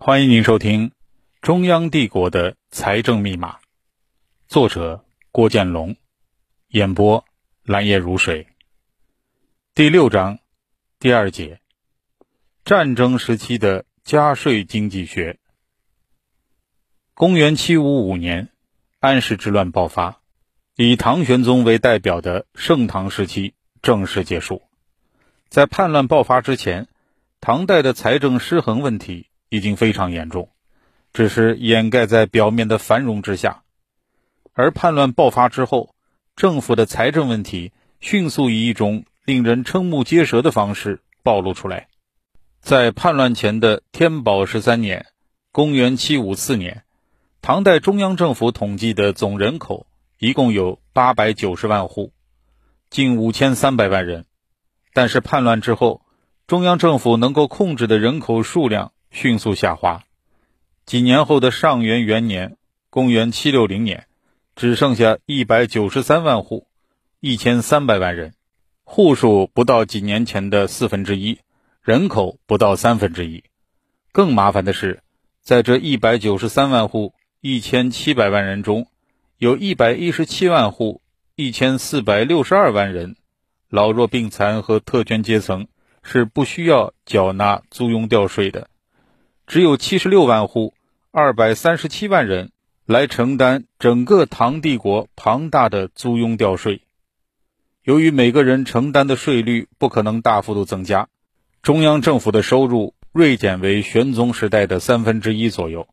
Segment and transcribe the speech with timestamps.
[0.00, 0.90] 欢迎您收听
[1.42, 3.56] 《中央帝国的财政密码》，
[4.46, 5.96] 作者郭建龙，
[6.68, 7.24] 演播
[7.64, 8.46] 蓝叶如水。
[9.74, 10.38] 第六章
[11.00, 11.60] 第二节：
[12.64, 15.40] 战争时期的加税经济学。
[17.12, 18.50] 公元七五五年，
[19.00, 20.20] 安史之乱爆发，
[20.76, 24.62] 以唐玄宗为代表的盛唐时期正式结束。
[25.48, 26.86] 在叛乱爆发之前，
[27.40, 29.27] 唐代的财政失衡问题。
[29.48, 30.50] 已经非常严重，
[31.12, 33.62] 只是掩盖在表面的繁荣之下。
[34.52, 35.94] 而叛乱爆发之后，
[36.36, 41.88] 政府的财政问题迅速以一种令人瞠目结舌的方式暴露出来。
[42.60, 45.06] 在叛乱前的天宝十三年
[45.52, 46.82] （公元754年），
[47.40, 49.86] 唐代中央政府统计的总人口
[50.18, 52.12] 一共有八百九十万户，
[52.90, 54.26] 近五千三百万人。
[54.92, 56.02] 但是叛乱之后，
[56.48, 58.92] 中央政府能够控制的人口数量。
[59.10, 60.04] 迅速下滑，
[60.84, 62.56] 几年后的上元元年
[62.90, 64.06] （公元760年），
[64.54, 66.66] 只剩下一百九十三万户，
[67.20, 68.34] 一千三百万人，
[68.84, 71.38] 户数不到几年前的四分之一，
[71.82, 73.44] 人口不到三分之一。
[74.12, 75.02] 更麻烦的是，
[75.42, 78.88] 在这一百九十三万户、一千七百万人中，
[79.36, 81.02] 有一百一十七万户、
[81.34, 83.16] 一千四百六十二万人，
[83.68, 85.68] 老弱病残和特权阶层
[86.02, 88.68] 是不需要缴纳租庸调税的。
[89.48, 90.74] 只有七十六万户，
[91.10, 92.52] 二百三十七万人
[92.84, 96.82] 来承担整个唐帝国庞大的租庸调税。
[97.82, 101.08] 由于每个人承担的税率不可能大幅度增加，
[101.62, 105.88] 中央政府的收入锐减为玄宗时代的三分之一左右。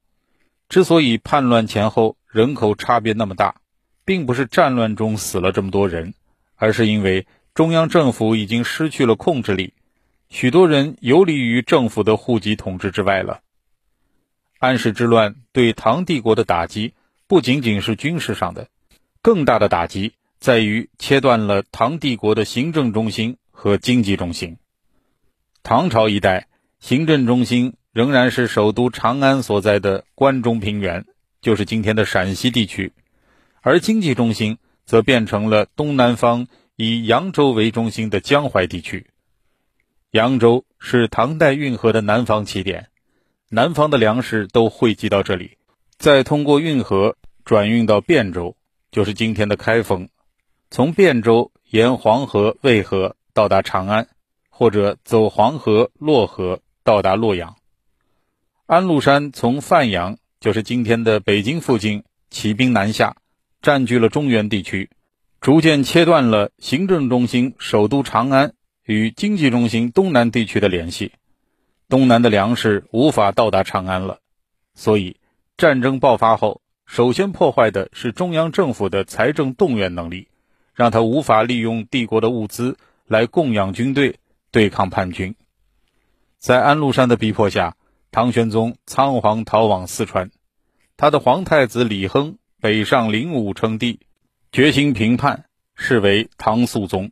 [0.67, 3.55] 之所以叛乱前后人口差别那么大，
[4.03, 6.13] 并不是战乱中死了这么多人，
[6.57, 9.73] 而是因为中央政府已经失去了控制力，
[10.35, 13.39] 许多人游离于政府的户籍统治之外了。
[14.59, 16.93] 安史之乱对唐帝国的打击
[17.25, 18.67] 不仅仅是军事上的，
[19.21, 24.57] 更大的打击在于切断了唐帝国的行政中心和经济中心。
[25.63, 26.49] 唐朝一代
[26.81, 31.05] 行政中心仍然是首都长安所在的关中平原，
[31.39, 32.91] 就是今天的陕西地区，
[33.61, 39.07] 而经济中心则变成了东南方以扬州为中心的江淮地区。
[40.15, 42.87] 扬州是唐代运河的南方起点。
[43.49, 45.57] 南方的粮食都汇集到这里，
[45.97, 48.55] 再通过运河转运到汴州，
[48.91, 50.07] 就是今天的开封。
[50.71, 54.07] 从汴州沿黄河、渭河到达长安，
[54.49, 57.57] 或者走黄河、洛河到达洛阳。
[58.67, 63.17] 安禄山从范阳，就是今天的北京附近起兵南下，
[63.61, 64.89] 占据了中原地区，
[65.41, 68.53] 逐渐切断了行政中心首都长安
[68.85, 71.11] 与经济中心东南地区的联系。
[71.89, 74.19] 东南的粮食无法到达长安了，
[74.73, 75.17] 所以
[75.57, 80.27] 战争爆发后，首先破坏的是中央政府的财政动员能力，
[80.73, 84.19] 让他无法利用帝国的物资来供养军队
[84.51, 85.35] 对抗叛军。
[86.37, 87.75] 在安禄山的逼迫下，
[88.11, 90.29] 唐玄宗仓皇逃往四川，
[90.97, 93.99] 他的皇太子李亨北上灵武称帝，
[94.51, 97.11] 决心平叛，是为唐肃宗。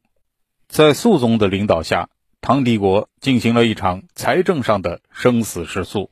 [0.73, 2.09] 在肃宗的领导下。
[2.41, 6.09] 唐帝国进行了一场财政上的生死时速，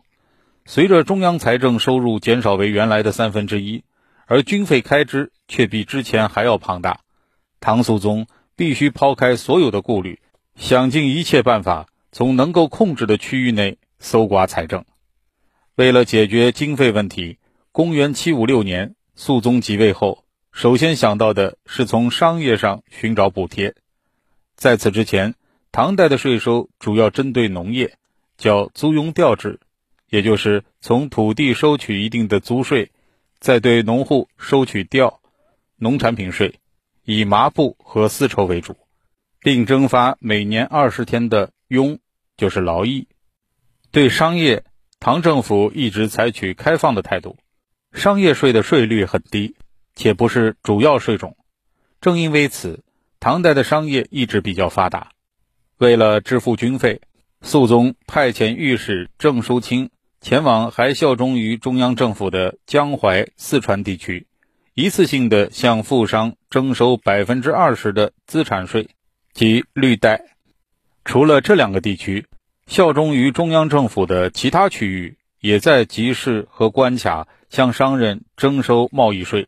[0.65, 3.83] 随着中央财政收入减少为原来的三分之一，
[4.27, 6.99] 而军费开支却比之前还要庞大，
[7.59, 10.19] 唐肃宗必须抛开所有的顾虑，
[10.55, 14.85] 想尽一切办法从能够控制的区域内搜刮财政。
[15.73, 17.39] 为了解决经费问题，
[17.71, 23.73] 公元756年，肃宗即位后，首先想到的是从商业上寻找补贴，
[24.61, 25.33] 在此之前。
[25.71, 27.97] 唐代的税收主要针对农业，
[28.37, 29.59] 叫租庸调制，
[30.07, 32.91] 也就是从土地收取一定的租税，
[33.39, 35.19] 再对农户收取调
[35.77, 36.59] 农产品税，
[37.03, 38.77] 以麻布和丝绸为主，
[39.39, 41.97] 并征发每年二十天的庸，
[42.37, 43.07] 就是劳役。
[43.89, 44.63] 对商业，
[44.99, 47.35] 唐政府一直采取开放的态度，
[47.93, 49.55] 商业税的税率很低，
[49.95, 51.35] 且不是主要税种。
[51.99, 52.83] 正因为此，
[53.23, 55.11] 唐代的商业一直比较发达。
[55.77, 57.01] 为了支付军费，
[57.43, 59.91] 肃宗派遣御史郑叔清
[60.21, 64.25] 前往还效忠于中央政府的江淮、四川地区，
[64.73, 68.89] 一次性的向富商征收百分之二十的资产税
[69.33, 70.25] 及绿带。
[71.05, 72.25] 除了这两个地区，
[72.65, 79.47] 效忠于中央政府的其他区域也在集市和关卡向商人征收贸易税，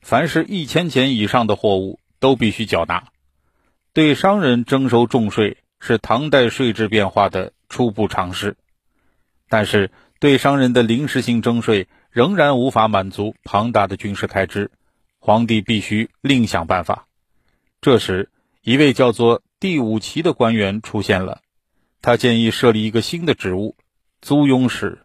[0.00, 3.08] 凡是一千钱以上的货物都必须缴纳。
[3.92, 5.56] 对商人征收重税。
[5.82, 8.58] 是唐代税制变化的初步尝试。
[9.48, 14.70] 但是对商人的临时性征税仍然无法满足庞大的军事开支，
[15.18, 17.06] 皇帝必须另想办法。
[17.80, 18.28] 这时，
[18.60, 21.40] 一位叫做第五旗的官员出现了，
[22.02, 23.74] 他建议设立一个新的职务——
[24.20, 24.98] 租庸使。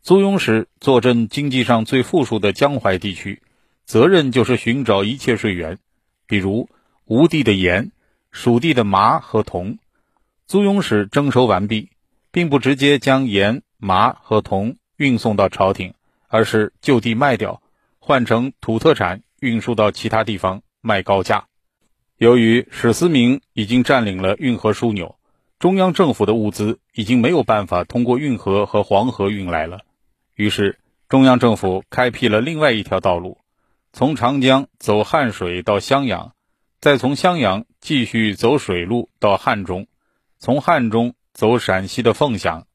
[0.00, 3.42] 租庸使坐镇经济上最富庶的江淮地区，
[3.84, 5.78] 责任就是寻找一切税源，
[6.28, 6.68] 比如
[7.06, 7.90] 吴地的盐、
[8.30, 9.78] 蜀地的麻和铜。
[10.46, 11.90] 租庸使征收完毕，
[12.30, 15.94] 并不直接将盐、麻和铜运送到朝廷，
[16.28, 17.60] 而是就地卖掉，
[17.98, 21.46] 换成土特产运输到其他地方卖高价。
[22.16, 25.16] 由于史思明已经占领了运河枢纽，
[25.58, 29.80] 中央政府的物资已经没有办法通过运河和黄河运来了。
[30.34, 30.78] 于是，
[31.08, 33.38] 中央政府开辟了另外一条道路，
[33.98, 36.32] 从长江走汉水到襄阳，
[36.80, 39.88] 再从襄阳继续走水路到汉中，
[40.38, 42.68] 从汉中走陕西的凤翔。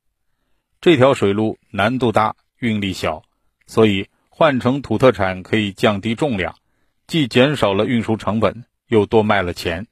[0.81, 3.23] 这条水路难度大，运力小，
[3.67, 6.57] 所以换成土特产可以降低重量，
[7.07, 8.65] 既减少了运输成本。
[8.87, 9.87] 又多卖了钱。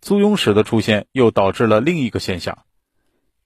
[0.00, 2.64] 租庸使的出现又导致了另一个现象：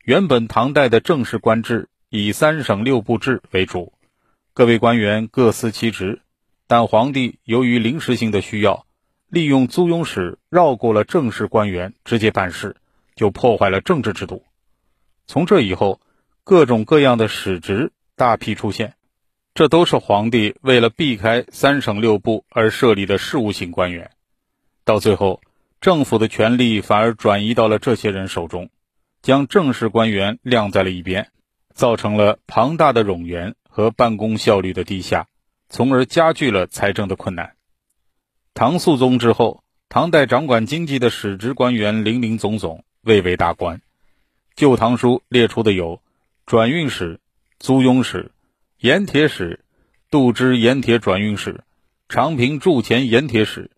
[0.04, 3.94] 原本唐代的正式官制以三省六部制为主，
[4.52, 6.20] 各位官员各司其职。
[6.68, 8.86] 但皇帝由于临时性的需要，
[9.26, 12.76] 利用租庸使绕过了正式官员，直接办事，
[13.16, 14.44] 就破坏了政治制度。
[15.26, 16.00] 从这以后，
[16.44, 18.96] 各种各样的使职大批出现，
[19.54, 24.10] 这都是皇帝为了避开三省六部而设立的事务性官员。
[24.84, 25.40] 到最后，
[25.80, 28.68] 政府的权力反而转移到了这些人手中，
[29.22, 31.30] 将正式官员晾在了一边，
[31.72, 35.28] 造成了庞大的冗员和办公效率的低下，
[35.68, 37.54] 从而加剧了财政的困难。
[38.54, 43.78] 唐肃宗之后，唐代掌管经济的使职官员林林总总，蔚为大官。
[44.56, 46.00] 《旧唐书》列出的有
[46.46, 47.20] 转运使、
[47.58, 48.32] 租庸使、
[48.78, 49.64] 盐铁使、
[50.10, 51.62] 度支盐铁转运使、
[52.08, 53.70] 长平铸钱盐铁使。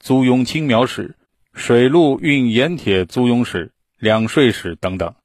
[0.00, 1.16] 租庸青苗使、
[1.52, 5.16] 水路运盐铁租庸使、两税使等等，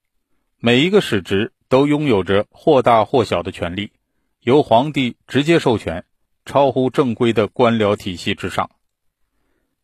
[0.58, 3.92] 每一个使职都拥有着或大或小的权利，
[4.40, 6.06] 由皇帝直接授权，
[6.46, 8.70] 超乎正规的官僚体系之上。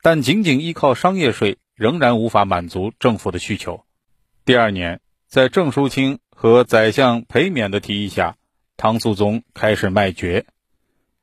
[0.02, 3.84] 但仅仅依靠商业税仍然无法满足政府的需求。
[4.46, 8.38] 第二年，在郑叔清和宰相裴冕的提议下，
[8.78, 10.46] 唐肃宗开始卖爵，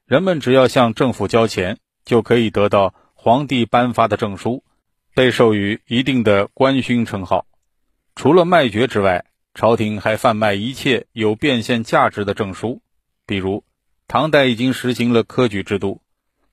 [0.04, 2.94] 人们只要向政府交钱，就可以得到。
[3.18, 4.62] 皇帝颁发的证书，
[5.12, 7.44] 被授予一定的官勋称号。
[8.14, 12.82] 除了卖爵之外，朝廷还贩卖一切有变现价值的证书。
[13.26, 13.64] 比如，
[14.08, 16.00] 唐代已经实行了科举制度，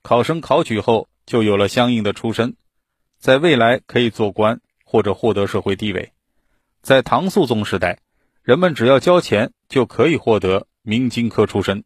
[0.02, 2.56] 考生考取后就有了相应的出身，
[3.18, 6.12] 在未来可以做官或者获得社会地位。
[6.82, 7.98] 在唐肃宗时代，
[8.42, 11.84] 人们只要交钱就可以获得明经科出身。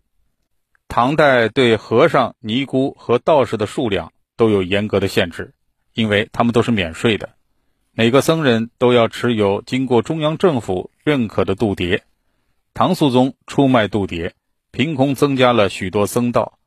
[0.88, 4.12] 唐代对和尚、尼姑和道士的数量。
[4.38, 5.52] 都有严格的限制，
[5.94, 7.30] 因为他们都是免税的。
[7.90, 12.02] 每个僧人都要持有经过中央政府认可的度牒。
[12.72, 14.30] 唐肃宗出卖度牒，
[14.70, 16.58] 凭空增加了许多僧道。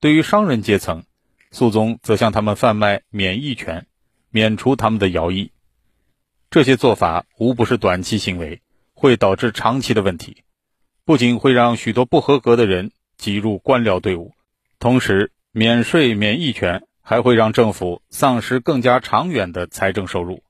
[0.00, 1.04] 对于商人阶层，
[1.50, 3.86] 肃宗则向他们贩卖免役权，
[4.30, 5.52] 免除他们的徭役。
[6.50, 8.62] 这些做法无不是短期行为，
[8.94, 10.44] 会导致长期的问题。
[11.04, 14.32] 不仅会让许多不合格的人挤入官僚队伍，
[14.78, 16.84] 同时免税免役权。
[17.02, 20.44] 还会让政府丧失更加长远的财政收入。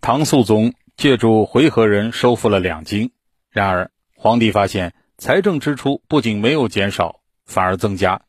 [0.00, 3.12] 唐肃宗借助回纥人收复了两京，
[3.50, 8.22] 然而皇帝发现财政支出不仅没有减少，反而增加。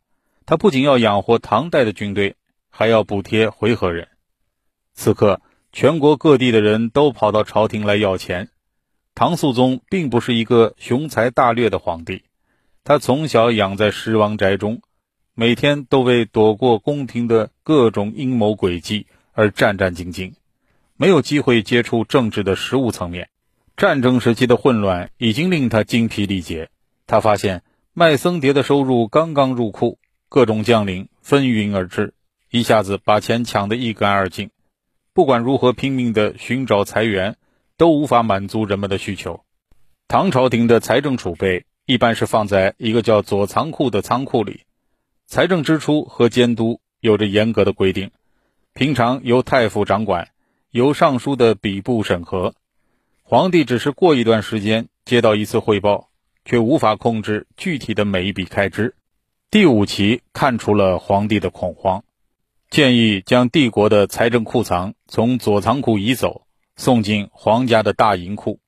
[0.46, 2.36] 他不仅要养活唐代的军队，
[2.70, 4.08] 还要补贴回纥人。
[4.94, 5.42] 此刻，
[5.74, 8.50] 全国各地的人都跑到朝廷来要钱。
[9.14, 12.24] 唐肃宗并不是一个雄才大略的皇帝，
[12.84, 14.82] 他从小养在十王宅中。
[15.40, 20.34] 每天都为躲过宫廷的各种阴谋诡计而战战兢兢，
[20.96, 23.30] 没有机会接触政治的实务层面。
[23.76, 26.72] 战争时期的混乱已经令他精疲力竭。
[27.08, 29.98] 他发现麦僧碟的收入刚刚入库，
[30.28, 32.14] 各种将领纷纭而至，
[32.52, 34.52] 一下子把钱抢得一干二净。
[35.14, 37.38] 不管如何拼命地寻找财源，
[37.78, 39.42] 都无法满足人们的需求。
[40.10, 44.62] 唐朝廷的财政储备一般是放在一个叫左仓库的仓库里。
[45.26, 48.12] 财政支出和监督有着严格的规定，
[48.74, 50.30] 平常由太傅掌管，
[50.72, 52.54] 由尚书的笔部审核。
[53.24, 56.10] 皇帝只是过一段时间接到一次汇报，
[56.48, 58.96] 却无法控制具体的每一笔开支。
[59.52, 62.06] 第五期看出了皇帝的恐慌，
[62.70, 68.62] 建议将帝国的财政库藏从左仓库移走，送进皇家的大银库。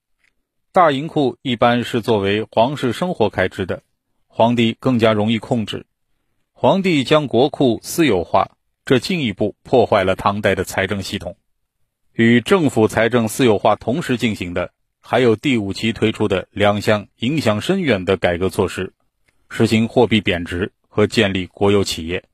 [0.73, 3.81] 大银库一般是作为皇室生活开支的，
[4.27, 5.85] 皇帝更加容易控制。
[6.51, 11.37] 皇帝将国库私有化，这进一步破坏了唐代的财政系统。
[12.11, 14.73] 与政府财政私有化同时进行的，
[15.11, 18.93] 还有第五期推出的两项影响深远的改革措施：
[19.49, 22.25] 实行货币贬值和建立国有企业。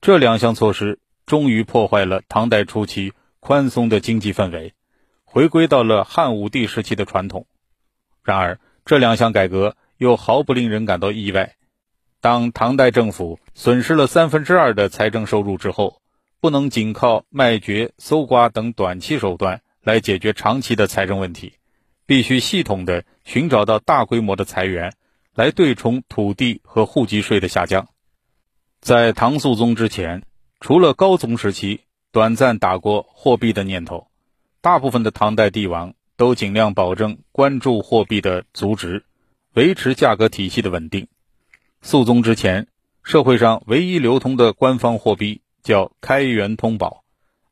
[0.00, 4.74] 这两项措施终于破坏了唐代初期宽松的经济氛围，
[5.22, 7.46] 回归到了汉武帝时期的传统。
[8.24, 11.54] 然而，这两项改革又毫不令人感到意外。
[12.20, 16.02] 当唐代政府损失了三分之二的财政收入之后，
[16.40, 21.52] 不能仅靠卖爵、搜刮等短期手段来解决长期的财政问题，
[22.10, 24.94] 必须系统的寻找到大规模的财源，
[25.32, 27.86] 来对冲土地和户籍税的下降。
[28.80, 30.24] 在唐肃宗之前，
[30.58, 34.08] 除了高宗时期短暂打过货币的念头，
[34.60, 39.04] 大部分的唐代帝王都尽量保证关注货币的足值，
[39.54, 41.06] 维持价格体系的稳定。
[41.80, 42.66] 肃宗之前，
[43.04, 47.04] 社会上唯一流通的官方货币叫开元通宝，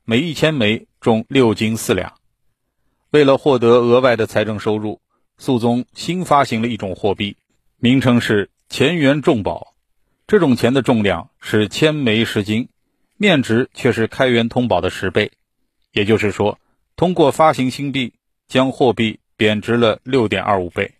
[0.03, 2.18] 每一千枚重六斤四两。
[3.11, 5.01] 为了获得额外的财政收入，
[5.39, 7.37] 肃宗新发行了一种货币，
[7.77, 9.73] 名称是乾元重宝。
[10.27, 12.69] 这种钱的重量是千枚十斤，
[13.17, 15.31] 面值却是开元通宝的十倍，
[15.91, 16.59] 也就是说，
[16.95, 18.13] 通过发行新币，
[18.47, 20.93] 将货币贬值了六点二五倍。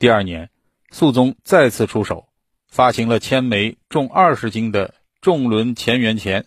[0.00, 0.50] 第二年，
[0.90, 2.26] 肃宗再次出手，
[2.68, 6.46] 发行了千枚重二十斤的重轮乾元钱。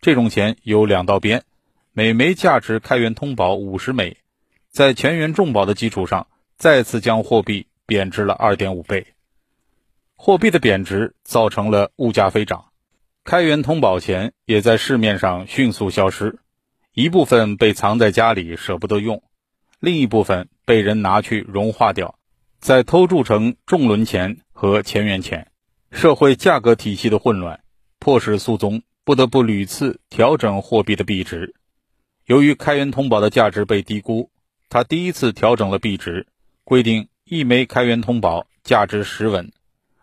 [0.00, 1.42] 这种钱有两道边，
[1.98, 4.18] 每枚价值开元通宝五十枚，
[4.70, 9.08] 在乾元重宝的基础上，再次将货币贬值了二点五倍。
[10.14, 12.66] 货币的贬值造成了物价飞涨，
[13.24, 16.38] 开元通宝钱也在市面上迅速消失，
[16.94, 19.20] 一部分被藏在家里舍不得用，
[19.80, 22.16] 另一部分被人拿去融化掉，
[22.60, 25.50] 再偷铸成重轮钱和乾元钱。
[25.90, 27.58] 社会价格体系的混乱，
[27.98, 31.56] 迫使肃宗不得不屡次调整货币的币值。
[32.28, 34.30] 由于开元通宝的价值被低估，
[34.68, 36.26] 他第一次调整了币值，
[36.62, 39.50] 规定一枚开元通宝价值十文。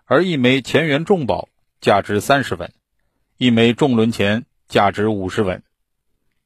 [0.05, 1.49] 而一枚乾元重宝
[1.81, 2.73] 价值三十文，
[3.37, 5.61] 一枚重轮钱价值五十文。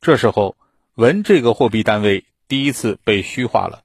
[0.02, 0.58] 这时候，
[0.96, 3.84] 文这个货币单位第一次被虚化了。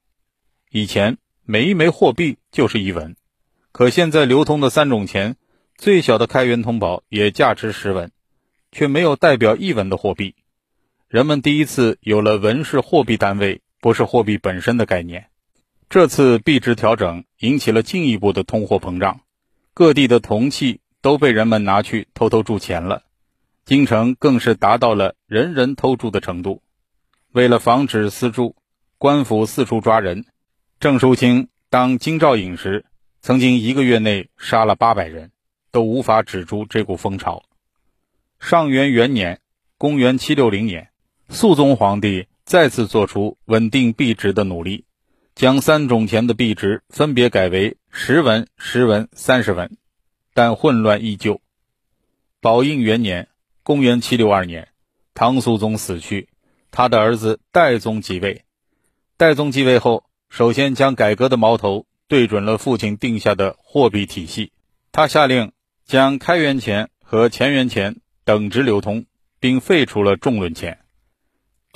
[0.69, 3.15] 以前每一枚货币就是一文，
[3.71, 5.37] 可现在流通的三种钱，
[5.77, 8.11] 最小的开元通宝也价值十文，
[8.73, 10.35] 却没有代表一文的货币。
[11.15, 15.29] 人们第一次有了文是货币单位，不是货币本身的概念。
[15.87, 19.21] 这次币值调整引起了进一步的通货膨胀。
[19.73, 23.03] 各地的铜器都被人们拿去偷偷铸钱了，
[23.63, 26.61] 京城更是达到了人人偷铸的程度。
[27.31, 28.57] 为了防止私铸，
[28.97, 30.25] 官府四处抓人。
[30.81, 32.83] 郑叔清当京兆尹时，
[33.21, 35.31] 曾经一个月内杀了八百人，
[35.71, 37.43] 都无法止住这股风潮。
[38.37, 39.39] 上元元年
[39.79, 40.89] （公元760年），
[41.29, 44.85] 肃宗皇帝再次做出稳定币值的努力。
[45.35, 49.75] 将三种钱的币值分别改为十文、十文、三十文，
[50.33, 51.41] 但混乱依旧。
[52.39, 53.27] 宝应元年
[53.61, 54.69] （公元762年），
[55.13, 56.29] 唐肃宗死去，
[56.71, 58.45] 他的儿子代宗继位。
[59.17, 64.53] 代宗继位后，首先将改革的矛头对准了父亲定下的货币体系。
[64.93, 65.51] 他下令
[65.85, 69.05] 将开元钱和乾元钱等值流通，
[69.41, 70.79] 并废除了重轮钱。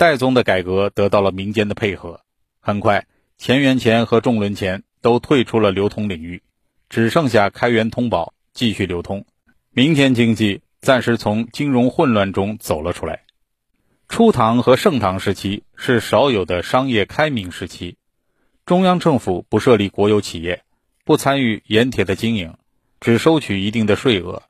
[0.00, 2.22] 代宗的改革得到了民间的配合，
[2.58, 3.06] 很快。
[3.38, 6.42] 乾元钱和重轮钱都退出了流通领域，
[6.88, 9.26] 只剩下开元通宝继续流通。
[9.72, 13.24] 民间经济暂时从金融混乱中走了出来。
[14.08, 17.98] 初唐和盛唐时期是少有的商业开明时期，
[18.64, 20.64] 中央政府不设立国有企业，
[21.04, 22.54] 不参与盐铁的经营，
[23.00, 24.44] 只收取一定的税额。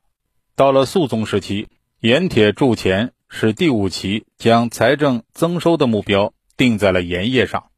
[0.54, 1.66] 到了肃宗时期，
[1.98, 7.70] 盐铁铸钱使第五期将财政增收的目标定在了盐业上。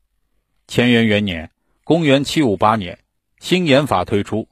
[0.66, 1.50] 乾元元年
[1.84, 2.98] （公元758年），
[3.38, 4.48] 新盐法推出，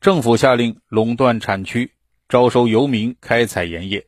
[0.00, 1.90] 政府下令垄断产区，
[2.28, 4.06] 招收游民开采盐业。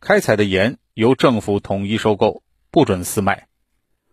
[0.00, 3.48] 开采的盐由政府统一收购，不准私卖。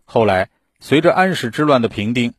[0.06, 0.48] 后来，
[0.80, 2.32] 随着安史之乱的平定，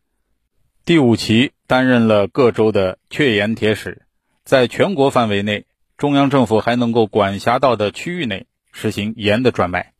[0.84, 4.02] 第五期担任了各州的确盐铁使，
[4.44, 9.92] 在全国范围内，中央政府还能够管辖到的区域内实行盐的专卖。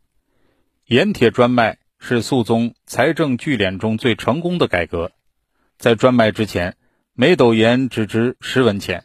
[0.86, 1.78] 盐铁专卖。
[2.02, 5.12] 是肃宗财政聚敛中最成功的改革。
[5.76, 6.78] 在专卖之前，
[7.12, 9.02] 每斗盐只值十文钱；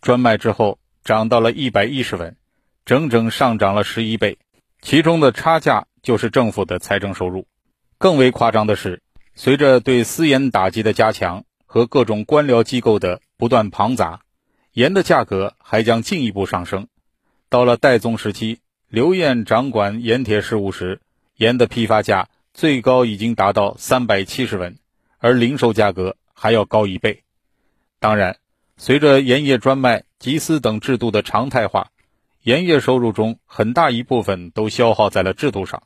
[0.00, 2.36] 专卖之后，涨到了一百一十文，
[2.84, 4.38] 整整上涨了十一倍。
[4.80, 7.48] 其中的差价就是政府的财政收入。
[7.98, 9.02] 更为夸张的是，
[9.34, 14.20] 随着对私盐打击的加强和各种官僚机构的不断庞杂，
[14.70, 16.86] 盐的价格还将进一步上升。
[17.48, 21.00] 到了代宗时期，刘晏掌管盐铁事务时，
[21.34, 24.78] 盐的批发价最高已经达到三百七十文，
[25.18, 27.24] 而零售价格还要高一倍。
[27.98, 28.38] 当然，
[28.76, 31.90] 随着盐业专卖、集私等制度的常态化，
[32.42, 35.82] 盐业收入中很大一部分都消耗在了制度上，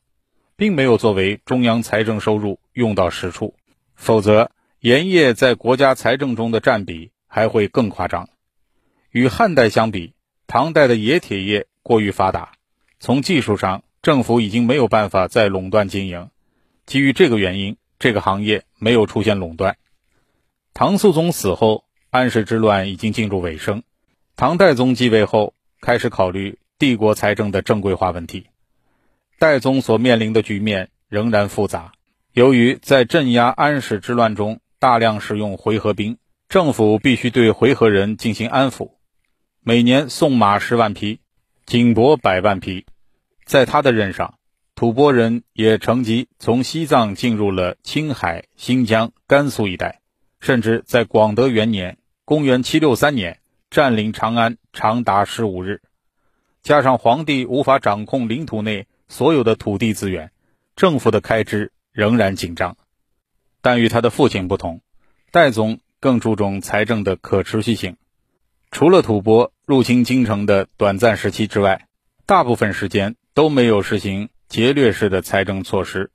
[0.57, 3.55] 并没有作为中央财政收入用到实处。
[3.95, 8.29] 否则，盐业在国家财政中的占比还会更夸张。
[9.11, 10.13] 与汉代相比，
[10.47, 12.53] 唐代的冶铁业过于发达，
[13.01, 16.31] 从技术上，政府已经没有办法再垄断经营。
[16.87, 19.77] 基于这个原因，这个行业没有出现垄断。
[20.73, 23.83] 唐肃宗死后，安史之乱已经进入尾声，
[24.37, 25.55] 唐代宗继位后。
[25.83, 28.49] 开始考虑帝国财政的正规化问题，
[29.39, 31.93] 代宗所面临的局面仍然复杂。
[32.35, 36.19] 由于在镇压安史之乱中大量使用回纥兵，
[36.51, 38.91] 政府必须对回纥人进行安抚，
[39.63, 41.21] 每年送马十万匹，
[41.65, 42.85] 锦帛百万匹。
[43.51, 44.39] 在他的任上，
[44.77, 50.03] 吐蕃人也乘机从西藏进入了青海、新疆、甘肃一带，
[50.39, 53.41] 甚至在广德元年（公元763年）。
[53.69, 55.83] 占领长安长达十五日，
[56.63, 60.31] 加上皇帝无法掌控领土内所有的土地资源，
[60.77, 62.77] 政府的开支仍然紧张。
[63.61, 64.81] 但与他的父亲不同，
[65.33, 67.97] 代宗更注重财政的可持续性。
[68.71, 71.89] 除了吐蕃入侵京城的短暂时期之外，
[72.27, 76.11] 大部分时间都没有实行劫掠式的财政措施。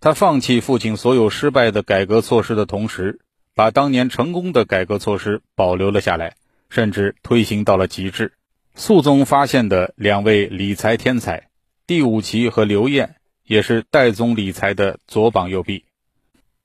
[0.00, 3.20] 他放弃父亲所有失败的改革措施的同时，
[3.54, 6.36] 把当年成功的改革措施保留了下来。
[6.68, 8.32] 甚至推行到了极致。
[8.74, 11.48] 肃宗发现的两位理财天才，
[11.86, 15.84] 第五旗和刘晏，也是代宗理财的左膀右臂。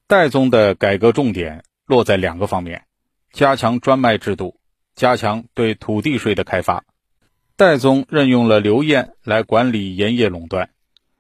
[0.08, 2.86] 代宗的改革重点落在两个方面：
[3.32, 4.60] 加强专卖制度，
[4.96, 6.84] 加强对土地税的开发。
[7.62, 10.72] 代宗任用了刘晏来管理盐业垄断。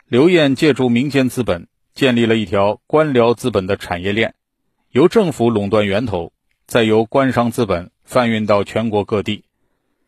[0.07, 4.33] 刘晏借助民间资本，建立了一条官僚资本的产业链，
[4.89, 6.33] 由政府垄断源头，
[6.65, 7.91] 再由官商资本。
[8.03, 9.43] 贩运到全国各地，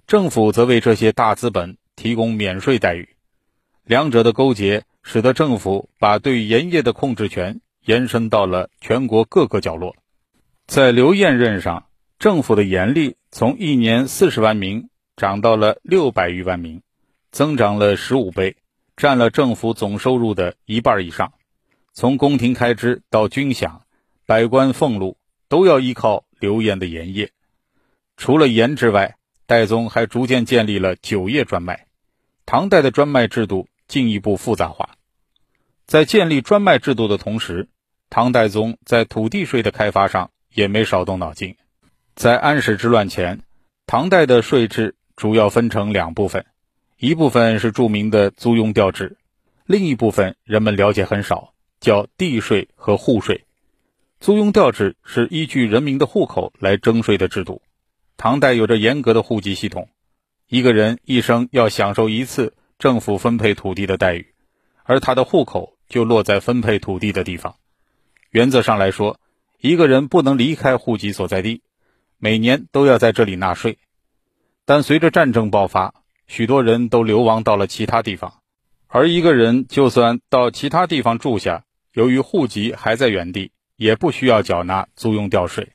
[0.07, 3.09] 政府则为这些大资本提供免税待遇。
[3.85, 9.95] 两者的勾结，使得政府把对盐业的控制权延伸到了全国各个角落。
[10.65, 11.85] 在刘晏任上，
[12.17, 16.81] 政府的盐力从一年四十万名涨到了六百余万名，
[17.31, 18.57] 增长了十五倍，
[18.95, 21.33] 占了政府总收入的一半以上。
[21.93, 23.81] 从宫廷开支到军饷、
[24.25, 27.31] 百官俸禄，都要依靠刘晏的盐业。
[28.17, 31.85] 除了盐之外，代宗还逐渐建立了酒业专卖。
[32.45, 34.89] 唐代的专卖制度进一步复杂化。
[35.85, 37.67] 在建立专卖制度的同时，
[38.09, 41.55] 唐代宗在土地税的开发上也没少动脑筋。
[42.15, 43.41] 在安史之乱前，
[43.85, 46.45] 唐代的税制主要分成两部分，
[46.97, 49.17] 一部分是著名的租庸调制，
[49.65, 53.45] 另一部分人们了解很少，叫地税和户税。
[54.19, 57.61] 租庸调制是依据人民的户口来征税的制度。
[58.15, 59.89] 唐代有着严格的户籍系统，
[60.47, 64.33] 一个人一生要享受一次政府分配土地的待遇，
[64.83, 67.55] 而他的户口就落在分配土地的地方。
[68.29, 69.19] 原则上来说，
[69.59, 71.61] 一个人不能离开户籍所在地，
[72.17, 73.77] 每年都要在这里纳税。
[74.65, 75.93] 但随着战争爆发，
[76.27, 78.41] 许多人都流亡到了其他地方，
[78.87, 85.69] 而一个人就算到其他地方住下，由于户籍还在原地，也不需要缴纳租用调税。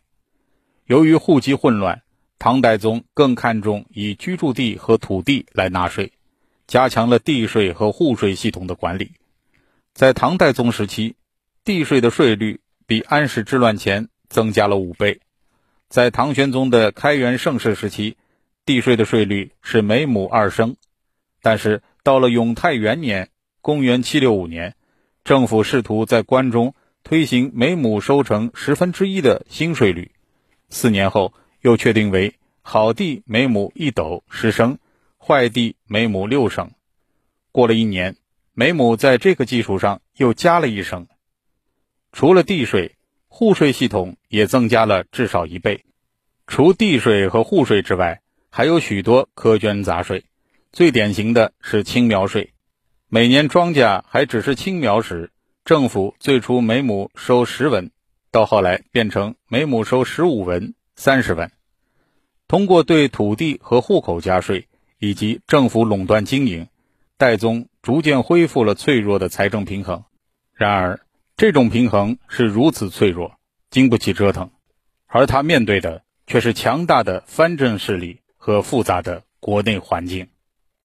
[0.86, 2.02] 由于户籍混乱。
[2.40, 6.12] 唐代宗更看重以居住地和土地来纳税，
[6.68, 9.10] 加强了地税和户税系统的管理。
[9.92, 11.16] 在唐代宗时期，
[11.64, 15.18] 地税的税率比安史之乱前增加了五倍。
[15.88, 18.16] 在唐玄宗的开元盛世时期，
[18.68, 20.76] 地税的税率是每亩二升，
[21.40, 23.30] 但是到了永泰元年
[23.62, 24.76] （公元765年），
[25.24, 30.12] 政府试图在关中推行每亩收成十分之一的新税率。
[30.68, 31.32] 四年后。
[31.60, 34.78] 又确定为好地每亩一斗十升，
[35.18, 36.70] 坏地每亩六升。
[37.50, 38.14] 过了一年，
[38.54, 41.08] 每亩在这个基础上又加了一升。
[42.12, 42.94] 除了地税，
[43.26, 45.84] 户税系统也增加了至少一倍。
[46.46, 50.24] 除地税和户税之外，还有许多苛捐杂税。
[50.72, 52.52] 最典型的是青苗税。
[53.08, 55.30] 每年庄稼还只是青苗时，
[55.64, 57.90] 政府最初每亩收十文，
[58.30, 60.74] 到后来变成每亩收十五文。
[61.00, 61.52] 三十文，
[62.48, 64.66] 通过对土地和户口加税，
[64.98, 66.66] 以及政府垄断经营，
[67.16, 70.02] 代宗逐渐恢复了脆弱的财政平衡。
[70.54, 70.98] 然而，
[71.36, 73.36] 这种平衡是如此脆弱，
[73.70, 74.50] 经不起折腾，
[75.06, 80.26] 而他面对的却是强大的藩镇势力和复杂的国内环境。